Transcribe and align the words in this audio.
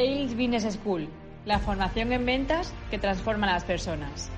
Sales 0.00 0.34
Business 0.34 0.78
School, 0.82 1.08
la 1.44 1.58
formación 1.58 2.10
en 2.12 2.24
ventas 2.24 2.72
que 2.90 2.98
transforma 2.98 3.46
a 3.46 3.52
las 3.52 3.64
personas. 3.64 4.30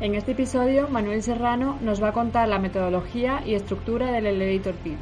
En 0.00 0.14
este 0.14 0.32
episodio, 0.32 0.88
Manuel 0.88 1.22
Serrano 1.22 1.78
nos 1.82 2.02
va 2.02 2.08
a 2.08 2.12
contar 2.14 2.48
la 2.48 2.58
metodología 2.58 3.42
y 3.44 3.52
estructura 3.52 4.12
del 4.12 4.24
Elevator 4.24 4.74
Pitch, 4.76 4.96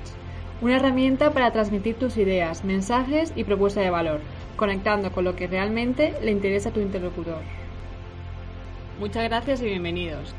una 0.61 0.75
herramienta 0.75 1.31
para 1.31 1.53
transmitir 1.53 1.95
tus 2.01 2.17
ideas, 2.17 2.65
mensajes 2.65 3.33
y 3.37 3.45
propuesta 3.45 3.81
de 3.81 3.91
valor, 3.91 4.21
conectando 4.57 5.13
con 5.13 5.23
lo 5.23 5.37
que 5.37 5.47
realmente 5.47 6.13
le 6.21 6.33
interesa 6.33 6.71
a 6.71 6.73
tu 6.73 6.81
interlocutor. 6.81 7.43
Muchas 8.99 9.23
gracias 9.23 9.63
y 9.63 9.67
bienvenidos. 9.67 10.35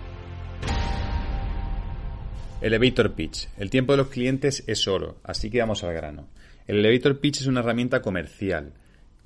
Elevator 2.59 3.13
Pitch. 3.13 3.47
El 3.57 3.69
tiempo 3.69 3.93
de 3.93 3.99
los 3.99 4.09
clientes 4.09 4.61
es 4.67 4.85
oro, 4.89 5.15
así 5.23 5.49
que 5.49 5.61
vamos 5.61 5.85
al 5.85 5.93
grano. 5.93 6.27
El 6.67 6.79
Elevator 6.79 7.21
Pitch 7.21 7.39
es 7.39 7.47
una 7.47 7.61
herramienta 7.61 8.01
comercial 8.01 8.73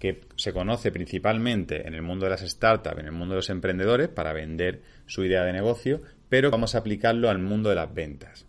que 0.03 0.19
se 0.35 0.51
conoce 0.51 0.91
principalmente 0.91 1.87
en 1.87 1.93
el 1.93 2.01
mundo 2.01 2.25
de 2.25 2.31
las 2.31 2.41
startups, 2.41 2.99
en 2.99 3.05
el 3.05 3.13
mundo 3.13 3.35
de 3.35 3.37
los 3.37 3.49
emprendedores, 3.49 4.09
para 4.09 4.33
vender 4.33 4.81
su 5.05 5.23
idea 5.23 5.45
de 5.45 5.53
negocio, 5.53 6.01
pero 6.27 6.51
vamos 6.51 6.75
a 6.75 6.79
aplicarlo 6.79 7.29
al 7.29 7.39
mundo 7.39 7.69
de 7.69 7.75
las 7.75 7.93
ventas. 7.93 8.45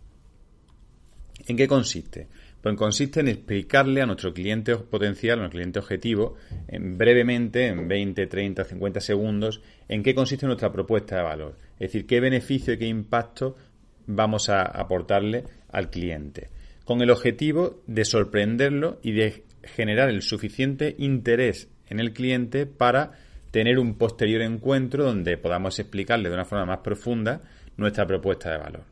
¿En 1.46 1.56
qué 1.56 1.68
consiste? 1.68 2.26
Pues 2.60 2.74
consiste 2.74 3.20
en 3.20 3.28
explicarle 3.28 4.02
a 4.02 4.06
nuestro 4.06 4.34
cliente 4.34 4.74
potencial, 4.74 5.38
a 5.38 5.42
nuestro 5.42 5.58
cliente 5.58 5.78
objetivo, 5.78 6.34
en 6.66 6.98
brevemente, 6.98 7.68
en 7.68 7.86
20, 7.86 8.26
30, 8.26 8.64
50 8.64 9.00
segundos, 9.00 9.60
en 9.86 10.02
qué 10.02 10.12
consiste 10.12 10.46
nuestra 10.46 10.72
propuesta 10.72 11.18
de 11.18 11.22
valor. 11.22 11.56
Es 11.74 11.92
decir, 11.92 12.04
qué 12.08 12.18
beneficio 12.18 12.74
y 12.74 12.78
qué 12.78 12.86
impacto 12.86 13.54
vamos 14.08 14.48
a 14.48 14.62
aportarle 14.62 15.44
al 15.70 15.88
cliente. 15.88 16.50
Con 16.84 17.00
el 17.00 17.10
objetivo 17.10 17.80
de 17.86 18.04
sorprenderlo 18.04 18.98
y 19.04 19.12
de 19.12 19.43
generar 19.66 20.08
el 20.08 20.22
suficiente 20.22 20.94
interés 20.98 21.68
en 21.88 22.00
el 22.00 22.12
cliente 22.12 22.66
para 22.66 23.12
tener 23.50 23.78
un 23.78 23.94
posterior 23.94 24.42
encuentro 24.42 25.04
donde 25.04 25.36
podamos 25.36 25.78
explicarle 25.78 26.28
de 26.28 26.34
una 26.34 26.44
forma 26.44 26.66
más 26.66 26.78
profunda 26.78 27.40
nuestra 27.76 28.06
propuesta 28.06 28.50
de 28.50 28.58
valor. 28.58 28.84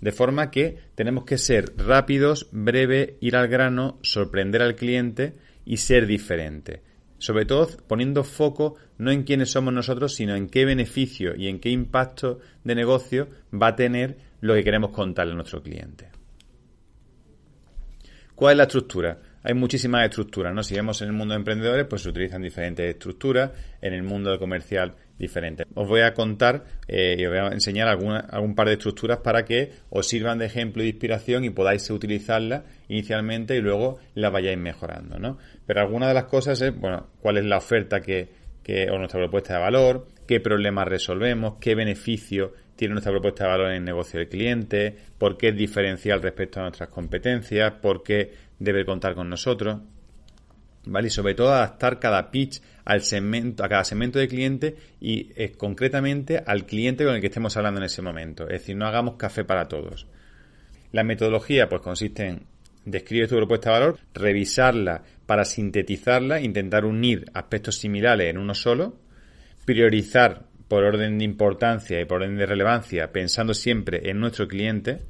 De 0.00 0.12
forma 0.12 0.50
que 0.50 0.78
tenemos 0.94 1.24
que 1.24 1.38
ser 1.38 1.74
rápidos, 1.76 2.48
breve, 2.52 3.16
ir 3.20 3.36
al 3.36 3.48
grano, 3.48 3.98
sorprender 4.02 4.62
al 4.62 4.76
cliente 4.76 5.34
y 5.64 5.78
ser 5.78 6.06
diferente. 6.06 6.82
Sobre 7.18 7.46
todo 7.46 7.68
poniendo 7.86 8.22
foco 8.22 8.76
no 8.96 9.10
en 9.10 9.24
quiénes 9.24 9.50
somos 9.50 9.74
nosotros, 9.74 10.14
sino 10.14 10.36
en 10.36 10.48
qué 10.48 10.64
beneficio 10.64 11.34
y 11.36 11.48
en 11.48 11.58
qué 11.58 11.70
impacto 11.70 12.38
de 12.62 12.74
negocio 12.76 13.28
va 13.52 13.68
a 13.68 13.76
tener 13.76 14.16
lo 14.40 14.54
que 14.54 14.62
queremos 14.62 14.90
contarle 14.92 15.32
a 15.32 15.36
nuestro 15.36 15.62
cliente. 15.62 16.10
¿Cuál 18.34 18.52
es 18.52 18.56
la 18.58 18.64
estructura? 18.64 19.18
Hay 19.48 19.54
muchísimas 19.54 20.04
estructuras, 20.04 20.54
¿no? 20.54 20.62
Si 20.62 20.74
vemos 20.74 21.00
en 21.00 21.08
el 21.08 21.14
mundo 21.14 21.32
de 21.32 21.38
emprendedores, 21.38 21.86
pues 21.86 22.02
se 22.02 22.10
utilizan 22.10 22.42
diferentes 22.42 22.86
estructuras, 22.86 23.50
en 23.80 23.94
el 23.94 24.02
mundo 24.02 24.38
comercial 24.38 24.94
diferentes. 25.18 25.66
Os 25.74 25.88
voy 25.88 26.02
a 26.02 26.12
contar 26.12 26.64
eh, 26.86 27.16
y 27.18 27.24
os 27.24 27.30
voy 27.30 27.38
a 27.38 27.46
enseñar 27.46 27.88
alguna, 27.88 28.18
algún 28.18 28.54
par 28.54 28.66
de 28.66 28.74
estructuras 28.74 29.20
para 29.20 29.46
que 29.46 29.72
os 29.88 30.06
sirvan 30.06 30.38
de 30.38 30.44
ejemplo 30.44 30.82
y 30.82 30.86
de 30.86 30.90
inspiración 30.90 31.44
y 31.44 31.50
podáis 31.50 31.88
utilizarlas 31.88 32.64
inicialmente 32.88 33.56
y 33.56 33.62
luego 33.62 33.98
las 34.14 34.30
vayáis 34.30 34.58
mejorando, 34.58 35.18
¿no? 35.18 35.38
Pero 35.64 35.80
alguna 35.80 36.08
de 36.08 36.14
las 36.14 36.24
cosas 36.24 36.60
es, 36.60 36.78
bueno, 36.78 37.06
cuál 37.22 37.38
es 37.38 37.46
la 37.46 37.56
oferta 37.56 38.02
que, 38.02 38.28
que 38.62 38.90
o 38.90 38.98
nuestra 38.98 39.18
propuesta 39.18 39.54
de 39.54 39.60
valor, 39.60 40.08
qué 40.26 40.40
problemas 40.40 40.86
resolvemos, 40.86 41.54
qué 41.58 41.74
beneficio 41.74 42.52
tiene 42.76 42.92
nuestra 42.92 43.12
propuesta 43.12 43.44
de 43.44 43.50
valor 43.50 43.70
en 43.70 43.76
el 43.78 43.84
negocio 43.84 44.20
del 44.20 44.28
cliente, 44.28 44.94
por 45.18 45.36
qué 45.36 45.48
es 45.48 45.56
diferencial 45.56 46.22
respecto 46.22 46.60
a 46.60 46.64
nuestras 46.64 46.90
competencias, 46.90 47.72
por 47.80 48.04
qué 48.04 48.30
debe 48.58 48.84
contar 48.84 49.14
con 49.14 49.28
nosotros. 49.28 49.80
¿Vale? 50.84 51.08
Y 51.08 51.10
sobre 51.10 51.34
todo 51.34 51.52
adaptar 51.52 51.98
cada 51.98 52.30
pitch 52.30 52.62
al 52.84 53.02
segmento, 53.02 53.62
a 53.62 53.68
cada 53.68 53.84
segmento 53.84 54.18
de 54.18 54.28
cliente 54.28 54.76
y 55.00 55.32
eh, 55.36 55.52
concretamente 55.56 56.38
al 56.38 56.64
cliente 56.64 57.04
con 57.04 57.14
el 57.14 57.20
que 57.20 57.26
estemos 57.26 57.56
hablando 57.56 57.80
en 57.80 57.84
ese 57.84 58.00
momento. 58.00 58.44
Es 58.44 58.60
decir, 58.60 58.76
no 58.76 58.86
hagamos 58.86 59.16
café 59.16 59.44
para 59.44 59.68
todos. 59.68 60.06
La 60.92 61.04
metodología 61.04 61.68
pues 61.68 61.82
consiste 61.82 62.26
en 62.26 62.46
describir 62.86 63.28
tu 63.28 63.36
propuesta 63.36 63.70
de 63.70 63.80
valor, 63.80 63.98
revisarla 64.14 65.02
para 65.26 65.44
sintetizarla, 65.44 66.40
intentar 66.40 66.86
unir 66.86 67.26
aspectos 67.34 67.76
similares 67.76 68.30
en 68.30 68.38
uno 68.38 68.54
solo, 68.54 68.96
priorizar 69.66 70.46
por 70.68 70.84
orden 70.84 71.18
de 71.18 71.24
importancia 71.24 72.00
y 72.00 72.04
por 72.04 72.22
orden 72.22 72.36
de 72.36 72.46
relevancia, 72.46 73.12
pensando 73.12 73.52
siempre 73.52 74.08
en 74.10 74.20
nuestro 74.20 74.48
cliente, 74.48 75.00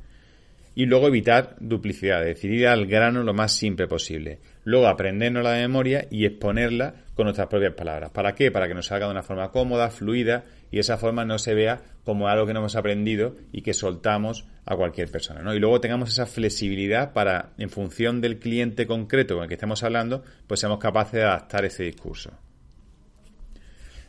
y 0.79 0.87
luego 0.87 1.09
evitar 1.09 1.57
duplicidad, 1.59 2.21
es 2.21 2.37
decir, 2.37 2.53
ir 2.53 2.69
al 2.69 2.87
grano 2.87 3.25
lo 3.25 3.35
más 3.35 3.51
simple 3.51 3.89
posible. 3.89 4.39
Luego 4.63 4.87
aprendernos 4.87 5.43
la 5.43 5.55
memoria 5.55 6.07
y 6.09 6.25
exponerla 6.25 6.95
con 7.17 7.25
nuestras 7.25 7.49
propias 7.49 7.75
palabras. 7.75 8.13
¿Para 8.13 8.37
qué? 8.37 8.53
Para 8.53 8.69
que 8.69 8.75
nos 8.75 8.87
salga 8.87 9.07
de 9.07 9.11
una 9.11 9.25
forma 9.25 9.51
cómoda, 9.51 9.91
fluida 9.91 10.45
y 10.71 10.79
esa 10.79 10.97
forma 10.97 11.25
no 11.25 11.37
se 11.41 11.55
vea 11.55 11.81
como 12.05 12.29
algo 12.29 12.47
que 12.47 12.53
no 12.53 12.61
hemos 12.61 12.77
aprendido 12.77 13.35
y 13.51 13.63
que 13.63 13.75
soltamos 13.75 14.47
a 14.67 14.77
cualquier 14.77 15.11
persona. 15.11 15.43
¿no? 15.43 15.53
Y 15.53 15.59
luego 15.59 15.81
tengamos 15.81 16.11
esa 16.11 16.27
flexibilidad 16.27 17.13
para, 17.13 17.55
en 17.59 17.71
función 17.71 18.21
del 18.21 18.39
cliente 18.39 18.87
concreto 18.87 19.35
con 19.35 19.43
el 19.43 19.49
que 19.49 19.55
estemos 19.55 19.83
hablando, 19.83 20.23
pues 20.47 20.61
seamos 20.61 20.79
capaces 20.79 21.15
de 21.15 21.25
adaptar 21.25 21.65
ese 21.65 21.83
discurso. 21.83 22.31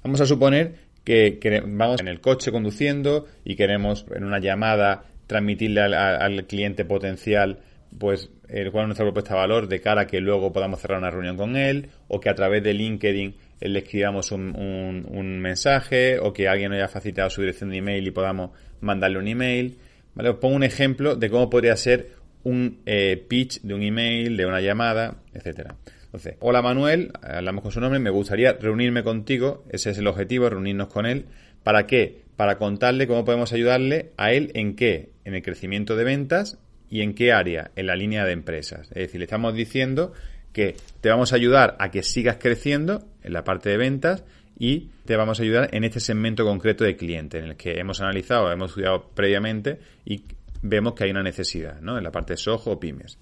Vamos 0.03 0.22
a 0.22 0.28
suponer 0.28 0.75
que, 1.03 1.40
que 1.40 1.62
vamos 1.62 2.00
en 2.00 2.09
el 2.09 2.22
coche 2.22 2.52
conduciendo 2.52 3.25
y 3.44 3.56
queremos 3.56 4.06
en 4.13 4.24
una 4.24 4.38
llamada 4.38 5.06
transmitirle 5.29 5.81
al, 5.81 6.47
cliente 6.47 6.85
potencial 6.85 7.59
pues 8.00 8.31
el, 8.47 8.72
cuál 8.72 8.85
es 8.85 8.88
nuestra 8.88 9.06
propuesta 9.06 9.35
de 9.35 9.40
valor 9.40 9.67
de 9.67 9.79
cara 9.79 10.01
a 10.01 10.07
que 10.07 10.19
luego 10.22 10.51
podamos 10.51 10.81
cerrar 10.81 10.97
una 10.97 11.12
reunión 11.12 11.38
con 11.38 11.56
él 11.56 11.90
o 12.07 12.19
que 12.19 12.29
a 12.29 12.35
través 12.35 12.63
de 12.63 12.73
LinkedIn 12.73 13.35
le 13.62 13.79
escribamos 13.79 14.31
un, 14.31 14.56
un, 14.56 15.40
mensaje 15.40 16.17
o 16.17 16.34
que 16.34 16.47
alguien 16.47 16.72
haya 16.72 16.88
facilitado 16.88 17.29
su 17.29 17.41
dirección 17.41 17.69
de 17.69 17.78
email 17.78 18.07
y 18.07 18.12
podamos 18.12 18.51
mandarle 18.81 19.19
un 19.19 19.28
email. 19.28 19.78
¿vale? 20.16 20.29
Os 20.29 20.38
pongo 20.38 20.56
un 20.56 20.63
ejemplo 20.63 21.16
de 21.16 21.29
cómo 21.29 21.47
podría 21.47 21.75
ser 21.78 22.09
un 22.44 22.79
eh, 22.88 23.23
pitch 23.28 23.61
de 23.61 23.75
un 23.75 23.84
email, 23.84 24.35
de 24.35 24.46
una 24.47 24.61
llamada, 24.61 25.17
etcétera. 25.31 25.75
Entonces, 26.06 26.38
hola 26.40 26.63
Manuel, 26.63 27.11
hablamos 27.22 27.61
con 27.61 27.72
su 27.72 27.79
nombre, 27.79 28.00
me 28.00 28.09
gustaría 28.09 28.53
reunirme 28.53 29.03
contigo, 29.03 29.63
ese 29.69 29.91
es 29.91 30.00
el 30.00 30.07
objetivo, 30.07 30.50
reunirnos 30.50 30.88
con 30.88 31.06
él. 31.06 31.25
¿Para 31.61 31.85
qué? 31.85 32.23
Para 32.35 32.57
contarle 32.57 33.06
cómo 33.06 33.25
podemos 33.25 33.53
ayudarle 33.53 34.11
a 34.17 34.31
él 34.31 34.51
en 34.56 34.75
qué, 34.75 35.09
en 35.29 35.35
el 35.35 35.44
crecimiento 35.44 35.95
de 35.95 36.03
ventas 36.03 36.57
y 36.90 37.01
en 37.01 37.13
qué 37.13 37.31
área, 37.31 37.72
en 37.75 37.88
la 37.88 37.95
línea 37.95 38.25
de 38.25 38.34
empresas. 38.34 38.88
Es 38.90 38.95
decir, 38.95 39.19
le 39.19 39.25
estamos 39.25 39.53
diciendo 39.53 40.12
que 40.51 40.75
te 41.01 41.09
vamos 41.09 41.31
a 41.31 41.35
ayudar 41.35 41.78
a 41.79 41.91
que 41.91 42.03
sigas 42.03 42.38
creciendo 42.40 43.06
en 43.23 43.34
la 43.34 43.44
parte 43.44 43.69
de 43.69 43.78
ventas 43.78 44.23
y 44.57 44.90
te 45.06 45.16
vamos 45.16 45.40
a 45.40 45.44
ayudar 45.44 45.69
en 45.72 45.84
este 45.84 46.00
segmento 46.00 46.44
concreto 46.44 46.84
de 46.84 46.97
cliente 46.97 47.38
en 47.38 47.45
el 47.45 47.56
que 47.56 47.79
hemos 47.79 48.01
analizado, 48.01 48.51
hemos 48.51 48.72
estudiado 48.72 49.09
previamente 49.13 49.79
y 50.03 50.23
vemos 50.62 50.94
que 50.94 51.06
hay 51.06 51.12
una 51.12 51.23
necesidad, 51.23 51.79
¿no? 51.79 51.97
En 51.97 52.03
la 52.03 52.11
parte 52.11 52.34
de 52.34 52.38
SOHO 52.38 52.72
o 52.72 52.79
pymes. 52.79 53.17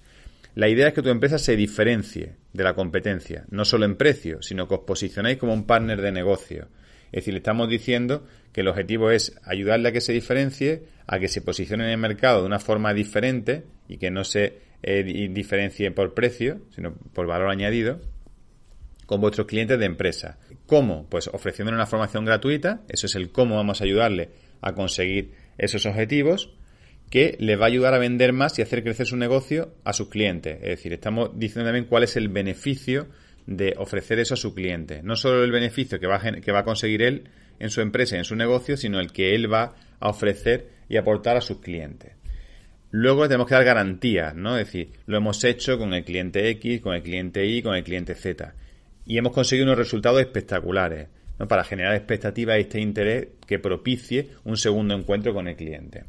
La 0.54 0.68
idea 0.68 0.88
es 0.88 0.94
que 0.94 1.02
tu 1.02 1.10
empresa 1.10 1.38
se 1.38 1.54
diferencie 1.54 2.34
de 2.52 2.64
la 2.64 2.74
competencia, 2.74 3.44
no 3.50 3.64
solo 3.64 3.84
en 3.84 3.96
precio, 3.96 4.42
sino 4.42 4.66
que 4.66 4.74
os 4.74 4.80
posicionéis 4.80 5.38
como 5.38 5.52
un 5.52 5.66
partner 5.66 6.00
de 6.00 6.10
negocio. 6.10 6.68
Es 7.12 7.22
decir, 7.22 7.34
le 7.34 7.38
estamos 7.38 7.68
diciendo 7.68 8.26
que 8.52 8.60
el 8.60 8.68
objetivo 8.68 9.10
es 9.10 9.38
ayudarle 9.44 9.88
a 9.88 9.92
que 9.92 10.00
se 10.00 10.12
diferencie, 10.12 10.84
a 11.06 11.18
que 11.18 11.28
se 11.28 11.42
posicione 11.42 11.84
en 11.84 11.90
el 11.90 11.98
mercado 11.98 12.40
de 12.40 12.46
una 12.46 12.58
forma 12.58 12.92
diferente 12.92 13.64
y 13.88 13.98
que 13.98 14.10
no 14.10 14.24
se 14.24 14.58
eh, 14.82 15.28
diferencie 15.30 15.90
por 15.90 16.14
precio, 16.14 16.60
sino 16.74 16.94
por 16.94 17.26
valor 17.26 17.50
añadido, 17.50 18.00
con 19.06 19.20
vuestros 19.20 19.46
clientes 19.46 19.78
de 19.78 19.86
empresa. 19.86 20.38
¿Cómo? 20.66 21.08
Pues 21.08 21.28
ofreciendo 21.28 21.72
una 21.72 21.86
formación 21.86 22.24
gratuita, 22.26 22.82
eso 22.88 23.06
es 23.06 23.14
el 23.14 23.30
cómo 23.30 23.56
vamos 23.56 23.80
a 23.80 23.84
ayudarle 23.84 24.30
a 24.60 24.74
conseguir 24.74 25.32
esos 25.56 25.86
objetivos, 25.86 26.52
que 27.10 27.36
le 27.40 27.56
va 27.56 27.64
a 27.64 27.68
ayudar 27.68 27.94
a 27.94 27.98
vender 27.98 28.32
más 28.32 28.58
y 28.58 28.62
hacer 28.62 28.82
crecer 28.82 29.06
su 29.06 29.16
negocio 29.16 29.72
a 29.82 29.92
sus 29.92 30.08
clientes. 30.08 30.58
Es 30.62 30.68
decir, 30.68 30.92
estamos 30.92 31.30
diciendo 31.38 31.68
también 31.68 31.86
cuál 31.86 32.02
es 32.02 32.16
el 32.16 32.28
beneficio 32.28 33.08
de 33.48 33.74
ofrecer 33.78 34.18
eso 34.18 34.34
a 34.34 34.36
su 34.36 34.54
cliente. 34.54 35.00
No 35.02 35.16
solo 35.16 35.42
el 35.42 35.50
beneficio 35.50 35.98
que 35.98 36.06
va, 36.06 36.16
a, 36.16 36.32
que 36.32 36.52
va 36.52 36.60
a 36.60 36.64
conseguir 36.64 37.02
él 37.02 37.24
en 37.58 37.70
su 37.70 37.80
empresa 37.80 38.16
en 38.16 38.24
su 38.24 38.36
negocio, 38.36 38.76
sino 38.76 39.00
el 39.00 39.10
que 39.10 39.34
él 39.34 39.50
va 39.50 39.74
a 39.98 40.10
ofrecer 40.10 40.68
y 40.88 40.98
aportar 40.98 41.38
a 41.38 41.40
sus 41.40 41.58
clientes. 41.58 42.12
Luego 42.90 43.26
tenemos 43.26 43.46
que 43.48 43.54
dar 43.54 43.64
garantías, 43.64 44.34
¿no? 44.34 44.56
Es 44.58 44.66
decir, 44.66 44.90
lo 45.06 45.16
hemos 45.16 45.42
hecho 45.44 45.78
con 45.78 45.94
el 45.94 46.04
cliente 46.04 46.48
X, 46.50 46.82
con 46.82 46.94
el 46.94 47.02
cliente 47.02 47.46
Y, 47.46 47.62
con 47.62 47.74
el 47.74 47.84
cliente 47.84 48.14
Z. 48.14 48.54
Y 49.06 49.16
hemos 49.16 49.32
conseguido 49.32 49.64
unos 49.64 49.78
resultados 49.78 50.20
espectaculares, 50.20 51.08
¿no? 51.38 51.48
Para 51.48 51.64
generar 51.64 51.94
expectativas 51.94 52.58
y 52.58 52.60
este 52.60 52.80
interés 52.80 53.28
que 53.46 53.58
propicie 53.58 54.28
un 54.44 54.58
segundo 54.58 54.94
encuentro 54.94 55.32
con 55.32 55.48
el 55.48 55.56
cliente. 55.56 56.04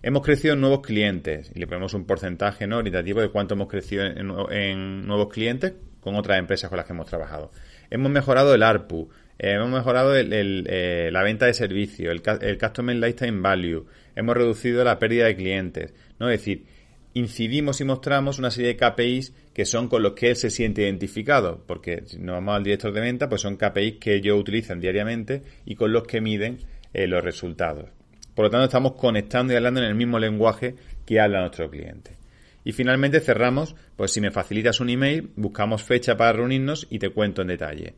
Hemos 0.00 0.22
crecido 0.22 0.54
en 0.54 0.60
nuevos 0.60 0.82
clientes 0.82 1.50
y 1.54 1.58
le 1.58 1.66
ponemos 1.66 1.94
un 1.94 2.04
porcentaje 2.04 2.66
¿no? 2.66 2.76
orientativo 2.76 3.22
de 3.22 3.30
cuánto 3.30 3.54
hemos 3.54 3.68
crecido 3.68 4.04
en, 4.04 5.06
nuevos 5.06 5.32
clientes 5.32 5.72
con 6.04 6.16
otras 6.16 6.38
empresas 6.38 6.68
con 6.68 6.76
las 6.76 6.86
que 6.86 6.92
hemos 6.92 7.06
trabajado. 7.06 7.50
Hemos 7.88 8.12
mejorado 8.12 8.54
el 8.54 8.62
ARPU, 8.62 9.08
eh, 9.38 9.52
hemos 9.54 9.70
mejorado 9.70 10.14
eh, 10.14 11.08
la 11.10 11.22
venta 11.22 11.46
de 11.46 11.54
servicios, 11.54 12.12
el, 12.12 12.22
el 12.46 12.58
Customer 12.58 12.94
Lifetime 12.94 13.40
Value, 13.40 13.86
hemos 14.14 14.36
reducido 14.36 14.84
la 14.84 14.98
pérdida 14.98 15.24
de 15.24 15.34
clientes. 15.34 15.94
¿no? 16.20 16.28
Es 16.28 16.40
decir, 16.40 16.66
incidimos 17.14 17.80
y 17.80 17.84
mostramos 17.84 18.38
una 18.38 18.50
serie 18.50 18.74
de 18.74 18.76
KPIs 18.76 19.32
que 19.54 19.64
son 19.64 19.88
con 19.88 20.02
los 20.02 20.12
que 20.12 20.28
él 20.28 20.36
se 20.36 20.50
siente 20.50 20.82
identificado, 20.82 21.64
porque 21.66 22.02
si 22.04 22.18
nos 22.18 22.34
vamos 22.34 22.56
al 22.56 22.64
director 22.64 22.92
de 22.92 23.00
venta, 23.00 23.30
pues 23.30 23.40
son 23.40 23.56
KPIs 23.56 23.96
que 23.98 24.16
ellos 24.16 24.38
utilizan 24.38 24.80
diariamente 24.80 25.42
y 25.64 25.74
con 25.74 25.90
los 25.90 26.02
que 26.02 26.20
miden 26.20 26.58
eh, 26.92 27.06
los 27.06 27.24
resultados. 27.24 27.88
Por 28.34 28.44
lo 28.44 28.50
tanto, 28.50 28.66
estamos 28.66 28.92
conectando 28.92 29.54
y 29.54 29.56
hablando 29.56 29.80
en 29.80 29.86
el 29.86 29.94
mismo 29.94 30.18
lenguaje 30.18 30.74
que 31.06 31.18
habla 31.18 31.40
nuestro 31.40 31.70
cliente. 31.70 32.23
Y 32.64 32.72
finalmente 32.72 33.20
cerramos, 33.20 33.76
pues 33.96 34.12
si 34.12 34.20
me 34.20 34.30
facilitas 34.30 34.80
un 34.80 34.88
email, 34.88 35.30
buscamos 35.36 35.82
fecha 35.82 36.16
para 36.16 36.32
reunirnos 36.32 36.86
y 36.90 36.98
te 36.98 37.10
cuento 37.10 37.42
en 37.42 37.48
detalle. 37.48 37.94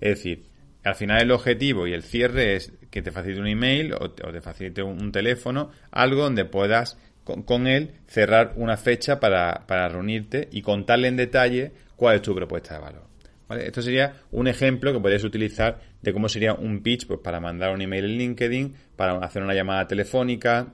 Es 0.00 0.18
decir, 0.18 0.44
al 0.84 0.94
final 0.94 1.22
el 1.22 1.30
objetivo 1.30 1.86
y 1.86 1.92
el 1.92 2.02
cierre 2.02 2.56
es 2.56 2.72
que 2.90 3.02
te 3.02 3.10
facilite 3.10 3.40
un 3.40 3.48
email 3.48 3.94
o 3.94 4.10
te, 4.10 4.40
facilite 4.40 4.82
un, 4.82 5.10
teléfono, 5.10 5.70
algo 5.90 6.22
donde 6.22 6.44
puedas 6.44 6.98
con, 7.24 7.66
él 7.66 7.92
cerrar 8.06 8.54
una 8.56 8.76
fecha 8.76 9.20
para, 9.20 9.66
para 9.66 9.88
reunirte 9.88 10.48
y 10.52 10.62
contarle 10.62 11.08
en 11.08 11.16
detalle 11.16 11.72
cuál 11.96 12.16
es 12.16 12.22
tu 12.22 12.34
propuesta 12.34 12.74
de 12.74 12.80
valor. 12.80 13.10
Esto 13.58 13.82
sería 13.82 14.14
un 14.30 14.46
ejemplo 14.46 14.92
que 14.92 15.00
podrías 15.00 15.24
utilizar 15.24 15.80
de 16.00 16.12
cómo 16.12 16.28
sería 16.28 16.54
un 16.54 16.82
pitch 16.82 17.06
pues, 17.06 17.20
para 17.20 17.40
mandar 17.40 17.72
un 17.72 17.82
email 17.82 18.04
en 18.04 18.18
LinkedIn, 18.18 18.74
para 18.96 19.18
hacer 19.18 19.42
una 19.42 19.54
llamada 19.54 19.86
telefónica, 19.88 20.68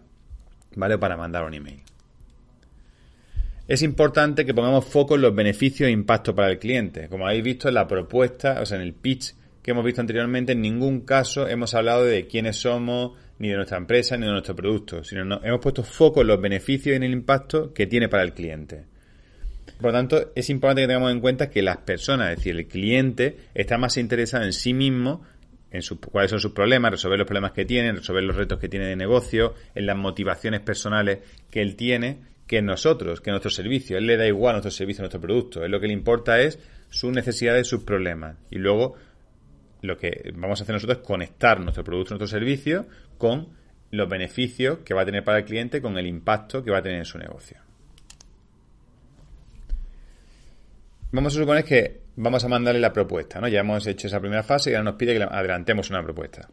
¿vale? 0.74 0.98
para 0.98 1.16
mandar 1.16 1.44
un 1.44 1.54
email. 1.54 1.82
Es 3.68 3.82
importante 3.82 4.46
que 4.46 4.54
pongamos 4.54 4.84
foco 4.84 5.16
en 5.16 5.22
los 5.22 5.34
beneficios 5.34 5.88
e 5.88 5.92
impacto 5.92 6.34
para 6.34 6.50
el 6.50 6.58
cliente. 6.58 7.08
Como 7.08 7.26
habéis 7.26 7.42
visto 7.42 7.68
en 7.68 7.74
la 7.74 7.88
propuesta, 7.88 8.60
o 8.60 8.66
sea, 8.66 8.76
en 8.76 8.84
el 8.84 8.94
pitch 8.94 9.34
que 9.60 9.72
hemos 9.72 9.84
visto 9.84 10.00
anteriormente, 10.00 10.52
en 10.52 10.60
ningún 10.60 11.00
caso 11.00 11.48
hemos 11.48 11.74
hablado 11.74 12.04
de 12.04 12.28
quiénes 12.28 12.56
somos, 12.56 13.18
ni 13.38 13.48
de 13.48 13.56
nuestra 13.56 13.78
empresa, 13.78 14.16
ni 14.16 14.26
de 14.26 14.32
nuestro 14.32 14.54
producto, 14.54 15.02
sino 15.04 15.40
hemos 15.42 15.60
puesto 15.60 15.82
foco 15.82 16.22
en 16.22 16.28
los 16.28 16.40
beneficios 16.40 16.92
y 16.92 16.96
en 16.96 17.02
el 17.02 17.12
impacto 17.12 17.72
que 17.74 17.86
tiene 17.86 18.08
para 18.08 18.22
el 18.22 18.32
cliente. 18.32 18.84
Por 19.78 19.86
lo 19.86 19.92
tanto, 19.92 20.30
es 20.34 20.48
importante 20.48 20.82
que 20.82 20.86
tengamos 20.86 21.12
en 21.12 21.20
cuenta 21.20 21.50
que 21.50 21.60
las 21.60 21.78
personas, 21.78 22.30
es 22.30 22.36
decir, 22.36 22.56
el 22.56 22.66
cliente, 22.66 23.36
está 23.54 23.76
más 23.76 23.96
interesado 23.96 24.44
en 24.44 24.52
sí 24.52 24.72
mismo, 24.72 25.22
en 25.70 25.82
cuáles 26.10 26.30
son 26.30 26.40
sus 26.40 26.52
problemas, 26.52 26.92
resolver 26.92 27.18
los 27.18 27.26
problemas 27.26 27.52
que 27.52 27.64
tiene, 27.64 27.92
resolver 27.92 28.22
los 28.22 28.36
retos 28.36 28.58
que 28.58 28.68
tiene 28.68 28.86
de 28.86 28.96
negocio, 28.96 29.54
en 29.74 29.84
las 29.84 29.96
motivaciones 29.96 30.60
personales 30.60 31.18
que 31.50 31.60
él 31.60 31.76
tiene, 31.76 32.20
que 32.46 32.62
nosotros, 32.62 33.20
que 33.20 33.30
nuestro 33.30 33.50
servicio. 33.50 33.98
Él 33.98 34.06
le 34.06 34.16
da 34.16 34.26
igual 34.26 34.54
nuestro 34.54 34.70
servicio, 34.70 35.02
nuestro 35.02 35.20
producto. 35.20 35.64
Él 35.64 35.70
lo 35.70 35.80
que 35.80 35.88
le 35.88 35.92
importa 35.92 36.40
es 36.40 36.58
sus 36.88 37.12
necesidades, 37.12 37.66
sus 37.66 37.82
problemas. 37.82 38.36
Y 38.50 38.58
luego 38.58 38.94
lo 39.82 39.96
que 39.96 40.32
vamos 40.34 40.60
a 40.60 40.62
hacer 40.62 40.74
nosotros 40.74 40.98
es 40.98 41.04
conectar 41.04 41.60
nuestro 41.60 41.84
producto, 41.84 42.14
nuestro 42.14 42.38
servicio 42.38 42.86
con 43.18 43.48
los 43.90 44.08
beneficios 44.08 44.78
que 44.78 44.94
va 44.94 45.02
a 45.02 45.06
tener 45.06 45.24
para 45.24 45.38
el 45.38 45.44
cliente, 45.44 45.80
con 45.80 45.96
el 45.98 46.06
impacto 46.06 46.62
que 46.62 46.70
va 46.70 46.78
a 46.78 46.82
tener 46.82 46.98
en 46.98 47.04
su 47.04 47.18
negocio. 47.18 47.58
Vamos 51.12 51.36
a 51.36 51.40
suponer 51.40 51.64
que 51.64 52.00
vamos 52.16 52.44
a 52.44 52.48
mandarle 52.48 52.80
la 52.80 52.92
propuesta, 52.92 53.40
¿no? 53.40 53.48
Ya 53.48 53.60
hemos 53.60 53.86
hecho 53.86 54.06
esa 54.06 54.20
primera 54.20 54.42
fase 54.42 54.70
y 54.70 54.74
ahora 54.74 54.90
nos 54.90 54.96
pide 54.96 55.16
que 55.16 55.22
adelantemos 55.22 55.88
una 55.90 56.02
propuesta. 56.02 56.48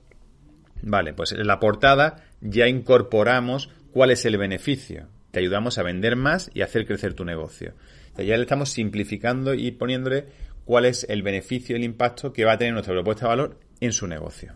Vale, 0.84 1.14
pues 1.14 1.32
en 1.32 1.48
la 1.48 1.60
portada 1.60 2.24
ya 2.40 2.68
incorporamos 2.68 3.70
cuál 3.92 4.12
es 4.12 4.26
el 4.26 4.38
beneficio. 4.38 5.08
Te 5.34 5.40
ayudamos 5.40 5.80
a 5.80 5.84
vender 5.84 6.16
más 6.16 6.52
y 6.54 6.62
hacer 6.62 6.86
crecer 6.86 7.16
tu 7.16 7.26
negocio. 7.26 7.74
ya 8.16 8.38
le 8.38 8.44
estamos 8.44 8.70
simplificando 8.70 9.56
y 9.56 9.72
poniéndole 9.72 10.26
cuál 10.64 10.86
es 10.86 11.08
el 11.10 11.24
beneficio 11.24 11.76
y 11.76 11.80
el 11.80 11.86
impacto 11.86 12.32
que 12.32 12.46
va 12.46 12.52
a 12.52 12.58
tener 12.60 12.72
nuestra 12.72 12.94
propuesta 12.94 13.26
de 13.26 13.30
valor 13.30 13.60
en 13.80 13.94
su 13.94 14.06
negocio. 14.06 14.54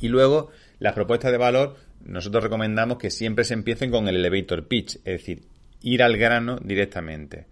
Y 0.00 0.08
luego, 0.08 0.50
las 0.80 0.94
propuestas 0.94 1.30
de 1.30 1.38
valor, 1.38 1.76
nosotros 2.04 2.42
recomendamos 2.42 2.98
que 2.98 3.12
siempre 3.12 3.44
se 3.44 3.54
empiecen 3.54 3.92
con 3.92 4.08
el 4.08 4.16
elevator 4.16 4.66
pitch, 4.66 4.96
es 4.96 5.04
decir, 5.04 5.42
ir 5.80 6.02
al 6.02 6.16
grano 6.16 6.58
directamente. 6.60 7.46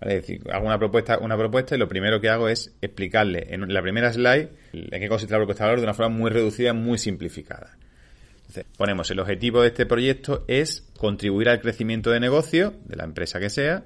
Es 0.00 0.14
decir, 0.14 0.42
hago 0.52 0.66
una 0.66 0.78
propuesta, 0.78 1.18
una 1.18 1.36
propuesta 1.36 1.74
y 1.74 1.78
lo 1.78 1.88
primero 1.88 2.20
que 2.20 2.28
hago 2.28 2.48
es 2.48 2.76
explicarle 2.80 3.52
en 3.52 3.74
la 3.74 3.82
primera 3.82 4.12
slide 4.12 4.50
en 4.72 5.00
qué 5.00 5.08
consiste 5.08 5.34
la 5.34 5.40
propuesta 5.40 5.64
de 5.64 5.70
valor 5.70 5.80
de 5.80 5.86
una 5.86 5.94
forma 5.94 6.16
muy 6.16 6.30
reducida, 6.30 6.72
muy 6.74 6.96
simplificada. 6.96 7.76
Ponemos 8.76 9.10
el 9.10 9.20
objetivo 9.20 9.62
de 9.62 9.68
este 9.68 9.86
proyecto 9.86 10.44
es 10.48 10.82
contribuir 10.96 11.48
al 11.48 11.60
crecimiento 11.60 12.10
de 12.10 12.20
negocio 12.20 12.74
de 12.84 12.96
la 12.96 13.04
empresa 13.04 13.38
que 13.38 13.50
sea, 13.50 13.84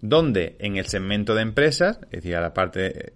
donde 0.00 0.56
en 0.58 0.76
el 0.76 0.86
segmento 0.86 1.34
de 1.34 1.42
empresas, 1.42 1.98
es 2.04 2.22
decir, 2.22 2.36
a 2.36 2.40
la 2.40 2.54
parte, 2.54 3.12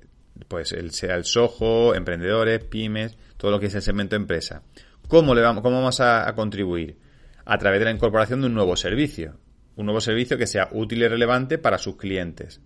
pues 0.48 0.72
el, 0.72 0.90
sea 0.92 1.14
el 1.14 1.24
SOHO, 1.24 1.94
emprendedores, 1.94 2.62
pymes, 2.64 3.16
todo 3.36 3.50
lo 3.50 3.60
que 3.60 3.66
es 3.66 3.74
el 3.74 3.82
segmento 3.82 4.16
de 4.16 4.22
empresa. 4.22 4.62
¿Cómo, 5.08 5.34
le 5.34 5.40
vamos, 5.40 5.62
cómo 5.62 5.76
vamos 5.76 6.00
a 6.00 6.32
contribuir? 6.34 6.98
A 7.44 7.58
través 7.58 7.78
de 7.78 7.86
la 7.86 7.92
incorporación 7.92 8.40
de 8.40 8.48
un 8.48 8.54
nuevo 8.54 8.76
servicio 8.76 9.38
un 9.76 9.84
nuevo 9.86 10.00
servicio 10.00 10.36
que 10.36 10.46
sea 10.46 10.68
útil 10.72 11.02
y 11.02 11.08
relevante 11.08 11.58
para 11.58 11.78
sus 11.78 11.96
clientes 11.96 12.60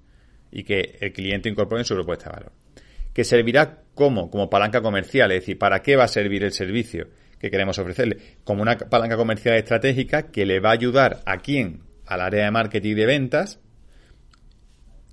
y 0.50 0.62
que 0.62 0.96
el 1.00 1.12
cliente 1.12 1.48
incorpore 1.48 1.80
en 1.80 1.84
su 1.84 1.94
propuesta 1.94 2.26
de 2.26 2.36
valor. 2.36 2.52
Que 3.12 3.24
servirá 3.24 3.82
como, 3.94 4.30
como 4.30 4.48
palanca 4.48 4.80
comercial, 4.80 5.32
es 5.32 5.40
decir, 5.40 5.58
¿para 5.58 5.82
qué 5.82 5.96
va 5.96 6.04
a 6.04 6.08
servir 6.08 6.44
el 6.44 6.52
servicio 6.52 7.08
que 7.40 7.50
queremos 7.50 7.78
ofrecerle? 7.78 8.18
Como 8.44 8.62
una 8.62 8.76
palanca 8.76 9.16
comercial 9.16 9.56
estratégica 9.56 10.30
que 10.30 10.46
le 10.46 10.60
va 10.60 10.70
a 10.70 10.74
ayudar 10.74 11.22
a 11.26 11.38
quién, 11.38 11.80
al 12.06 12.20
área 12.20 12.44
de 12.44 12.50
marketing 12.50 12.90
y 12.90 12.94
de 12.94 13.06
ventas, 13.06 13.60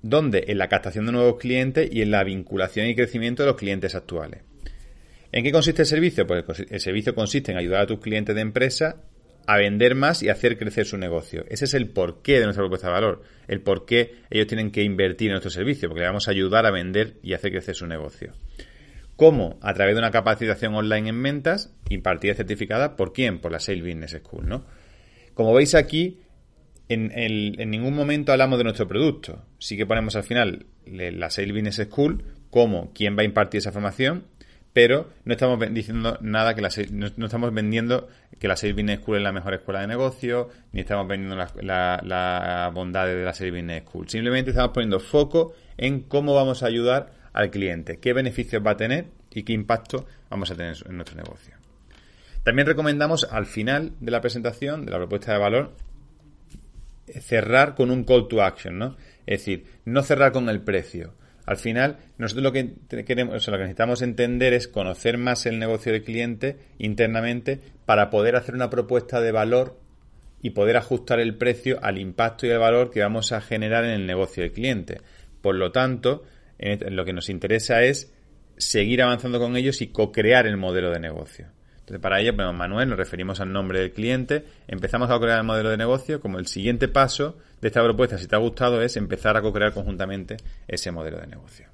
donde 0.02 0.44
en 0.48 0.58
la 0.58 0.68
captación 0.68 1.06
de 1.06 1.12
nuevos 1.12 1.38
clientes 1.38 1.88
y 1.90 2.02
en 2.02 2.10
la 2.10 2.22
vinculación 2.24 2.86
y 2.86 2.94
crecimiento 2.94 3.42
de 3.42 3.48
los 3.48 3.56
clientes 3.56 3.94
actuales. 3.94 4.42
¿En 5.32 5.44
qué 5.44 5.52
consiste 5.52 5.82
el 5.82 5.88
servicio? 5.88 6.26
Pues 6.26 6.44
el 6.70 6.80
servicio 6.80 7.14
consiste 7.14 7.52
en 7.52 7.58
ayudar 7.58 7.82
a 7.82 7.86
tus 7.86 8.00
clientes 8.00 8.34
de 8.34 8.40
empresa 8.40 9.02
a 9.46 9.56
vender 9.56 9.94
más 9.94 10.22
y 10.22 10.28
hacer 10.28 10.58
crecer 10.58 10.84
su 10.84 10.98
negocio. 10.98 11.44
Ese 11.48 11.64
es 11.64 11.72
el 11.72 11.88
porqué 11.88 12.38
de 12.38 12.44
nuestra 12.44 12.62
propuesta 12.62 12.88
de 12.88 12.92
valor, 12.92 13.22
el 13.46 13.62
por 13.62 13.86
qué 13.86 14.16
ellos 14.30 14.46
tienen 14.46 14.70
que 14.70 14.82
invertir 14.82 15.28
en 15.28 15.32
nuestro 15.32 15.50
servicio, 15.50 15.88
porque 15.88 16.00
le 16.00 16.06
vamos 16.06 16.28
a 16.28 16.32
ayudar 16.32 16.66
a 16.66 16.70
vender 16.70 17.14
y 17.22 17.32
hacer 17.32 17.52
crecer 17.52 17.74
su 17.74 17.86
negocio. 17.86 18.34
¿Cómo? 19.18 19.58
A 19.62 19.74
través 19.74 19.96
de 19.96 19.98
una 19.98 20.12
capacitación 20.12 20.76
online 20.76 21.08
en 21.08 21.20
ventas, 21.20 21.74
impartida 21.88 22.32
y 22.32 22.36
certificada, 22.36 22.94
¿por 22.94 23.12
quién? 23.12 23.40
Por 23.40 23.50
la 23.50 23.58
Sales 23.58 23.82
Business 23.82 24.16
School, 24.22 24.48
¿no? 24.48 24.64
Como 25.34 25.52
veis 25.52 25.74
aquí, 25.74 26.20
en, 26.88 27.10
en, 27.12 27.68
ningún 27.68 27.96
momento 27.96 28.30
hablamos 28.30 28.58
de 28.58 28.64
nuestro 28.64 28.86
producto. 28.86 29.44
Sí 29.58 29.76
que 29.76 29.86
ponemos 29.86 30.14
al 30.14 30.22
final 30.22 30.66
la 30.86 31.30
Sales 31.30 31.52
Business 31.52 31.82
School 31.90 32.22
como 32.50 32.92
quién 32.92 33.18
va 33.18 33.22
a 33.22 33.24
impartir 33.24 33.58
esa 33.58 33.72
formación 33.72 34.22
pero 34.78 35.08
no 35.24 35.32
estamos 35.32 35.58
diciendo 35.74 36.18
nada 36.20 36.54
que 36.54 36.60
la, 36.60 36.70
no, 36.92 37.06
estamos 37.06 37.52
vendiendo 37.52 38.06
que 38.38 38.46
la 38.46 38.56
Sales 38.56 38.76
Business 38.76 39.00
School 39.00 39.16
es 39.16 39.22
la 39.24 39.32
mejor 39.32 39.54
escuela 39.54 39.80
de 39.80 39.88
negocio, 39.88 40.50
ni 40.70 40.82
estamos 40.82 41.08
vendiendo 41.08 41.34
la, 41.34 42.00
la, 42.04 42.70
bondad 42.72 43.06
de 43.06 43.24
la 43.24 43.34
Sales 43.34 43.54
Business 43.54 43.82
School. 43.82 44.08
Simplemente 44.08 44.50
estamos 44.50 44.70
poniendo 44.72 45.00
foco 45.00 45.52
en 45.76 46.02
cómo 46.02 46.32
vamos 46.32 46.62
a 46.62 46.66
ayudar 46.66 47.10
al 47.32 47.50
cliente, 47.50 47.98
qué 47.98 48.12
beneficios 48.12 48.62
va 48.64 48.72
a 48.72 48.76
tener 48.76 49.06
y 49.30 49.42
qué 49.42 49.52
impacto 49.52 50.06
vamos 50.30 50.50
a 50.50 50.54
tener 50.54 50.76
en 50.86 50.96
nuestro 50.96 51.16
negocio. 51.16 51.54
También 52.42 52.66
recomendamos 52.66 53.24
al 53.30 53.46
final 53.46 53.92
de 54.00 54.10
la 54.10 54.20
presentación, 54.20 54.86
de 54.86 54.92
la 54.92 54.98
propuesta 54.98 55.32
de 55.32 55.38
valor, 55.38 55.74
cerrar 57.20 57.74
con 57.74 57.90
un 57.90 58.04
call 58.04 58.28
to 58.28 58.42
action, 58.42 58.78
¿no? 58.78 58.96
Es 59.26 59.40
decir, 59.40 59.64
no 59.84 60.02
cerrar 60.02 60.32
con 60.32 60.48
el 60.48 60.60
precio 60.60 61.14
al 61.48 61.56
final, 61.56 61.96
nosotros 62.18 62.44
lo 62.44 62.52
que 62.52 62.74
queremos, 63.06 63.46
lo 63.46 63.52
que 63.54 63.58
necesitamos 63.60 64.02
entender 64.02 64.52
es 64.52 64.68
conocer 64.68 65.16
más 65.16 65.46
el 65.46 65.58
negocio 65.58 65.92
del 65.92 66.04
cliente 66.04 66.58
internamente 66.76 67.58
para 67.86 68.10
poder 68.10 68.36
hacer 68.36 68.54
una 68.54 68.68
propuesta 68.68 69.22
de 69.22 69.32
valor 69.32 69.80
y 70.42 70.50
poder 70.50 70.76
ajustar 70.76 71.20
el 71.20 71.36
precio 71.36 71.78
al 71.80 71.96
impacto 71.96 72.46
y 72.46 72.50
al 72.50 72.58
valor 72.58 72.90
que 72.90 73.00
vamos 73.00 73.32
a 73.32 73.40
generar 73.40 73.84
en 73.84 73.92
el 73.92 74.06
negocio 74.06 74.42
del 74.42 74.52
cliente. 74.52 75.00
Por 75.40 75.54
lo 75.54 75.72
tanto, 75.72 76.22
lo 76.58 77.04
que 77.04 77.12
nos 77.12 77.28
interesa 77.28 77.82
es 77.82 78.12
seguir 78.56 79.02
avanzando 79.02 79.38
con 79.38 79.56
ellos 79.56 79.80
y 79.82 79.88
co-crear 79.88 80.46
el 80.46 80.56
modelo 80.56 80.90
de 80.90 81.00
negocio. 81.00 81.46
Entonces, 81.88 82.02
para 82.02 82.20
ello, 82.20 82.36
ponemos 82.36 82.54
Manuel, 82.54 82.88
nos 82.90 82.98
referimos 82.98 83.40
al 83.40 83.50
nombre 83.50 83.80
del 83.80 83.92
cliente, 83.92 84.44
empezamos 84.66 85.10
a 85.10 85.18
crear 85.18 85.38
el 85.38 85.44
modelo 85.44 85.70
de 85.70 85.78
negocio, 85.78 86.20
como 86.20 86.38
el 86.38 86.46
siguiente 86.46 86.86
paso 86.86 87.38
de 87.62 87.68
esta 87.68 87.82
propuesta, 87.82 88.18
si 88.18 88.26
te 88.26 88.36
ha 88.36 88.38
gustado, 88.38 88.82
es 88.82 88.96
empezar 88.96 89.36
a 89.36 89.42
co-crear 89.42 89.72
conjuntamente 89.72 90.36
ese 90.66 90.90
modelo 90.90 91.18
de 91.18 91.28
negocio. 91.28 91.66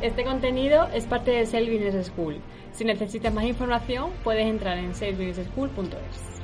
Este 0.00 0.24
contenido 0.24 0.88
es 0.94 1.06
parte 1.06 1.32
de 1.32 1.46
Sales 1.46 1.70
Business 1.70 2.06
School. 2.06 2.40
Si 2.72 2.84
necesitas 2.84 3.32
más 3.32 3.44
información, 3.44 4.10
puedes 4.22 4.46
entrar 4.46 4.78
en 4.78 4.94
salesbusinessschool.es. 4.94 6.43